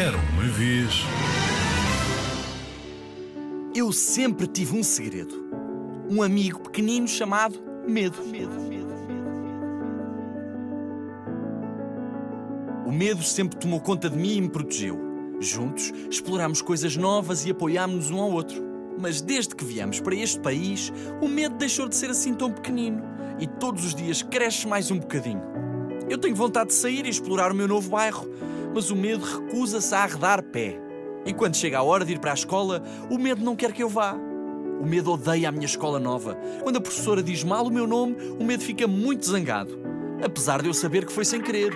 [0.00, 1.02] Era uma vez.
[3.74, 5.46] Eu sempre tive um segredo.
[6.08, 8.16] Um amigo pequenino chamado Medo.
[12.86, 14.98] O medo sempre tomou conta de mim e me protegeu.
[15.38, 18.56] Juntos, explorámos coisas novas e apoiámos-nos um ao outro.
[18.98, 20.90] Mas desde que viemos para este país,
[21.20, 23.02] o medo deixou de ser assim tão pequenino
[23.38, 25.42] e todos os dias cresce mais um bocadinho.
[26.08, 28.26] Eu tenho vontade de sair e explorar o meu novo bairro,
[28.74, 30.78] mas o medo recusa-se a arredar pé.
[31.24, 33.82] E quando chega a hora de ir para a escola, o medo não quer que
[33.82, 34.14] eu vá.
[34.80, 36.38] O medo odeia a minha escola nova.
[36.62, 39.78] Quando a professora diz mal o meu nome, o medo fica muito zangado.
[40.24, 41.72] Apesar de eu saber que foi sem querer.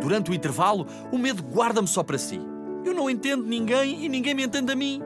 [0.00, 2.40] Durante o intervalo, o medo guarda-me só para si.
[2.84, 5.00] Eu não entendo ninguém e ninguém me entende a mim.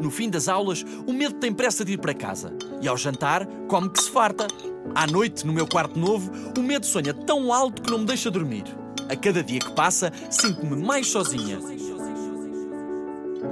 [0.00, 2.52] No fim das aulas, o medo tem pressa de ir para casa.
[2.80, 4.46] E ao jantar, come que se farta.
[4.94, 8.30] À noite, no meu quarto novo, o medo sonha tão alto que não me deixa
[8.30, 8.64] dormir.
[9.08, 11.58] A cada dia que passa, sinto-me mais sozinha.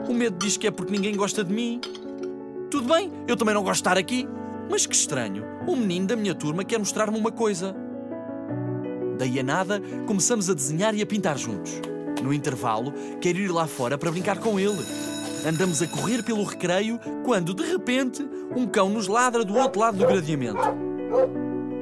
[0.08, 1.80] O medo diz que é porque ninguém gosta de mim.
[2.70, 4.28] Tudo bem, eu também não gosto de estar aqui.
[4.70, 7.74] Mas que estranho, um menino da minha turma quer mostrar-me uma coisa.
[9.18, 11.72] Daí a nada, começamos a desenhar e a pintar juntos.
[12.22, 14.78] No intervalo, quero ir lá fora para brincar com ele.
[15.46, 19.98] Andamos a correr pelo recreio quando, de repente, um cão nos ladra do outro lado
[19.98, 20.60] do gradeamento.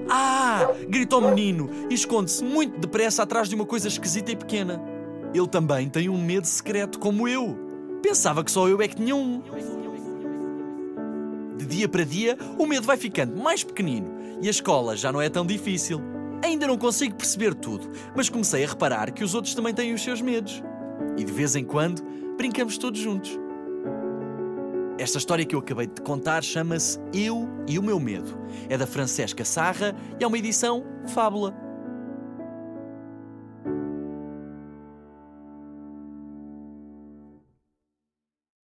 [0.09, 0.69] Ah!
[0.89, 4.81] gritou o menino e esconde-se muito depressa atrás de uma coisa esquisita e pequena.
[5.35, 7.57] Ele também tem um medo secreto como eu.
[8.03, 9.43] Pensava que só eu é que tinha um.
[11.57, 14.09] De dia para dia, o medo vai ficando mais pequenino
[14.41, 16.01] e a escola já não é tão difícil.
[16.43, 20.03] Ainda não consigo perceber tudo, mas comecei a reparar que os outros também têm os
[20.03, 20.63] seus medos.
[21.17, 22.03] E de vez em quando,
[22.37, 23.39] brincamos todos juntos.
[24.99, 28.37] Esta história que eu acabei de contar chama-se Eu e o Meu Medo.
[28.69, 31.68] É da Francesca Sarra e é uma edição Fábula.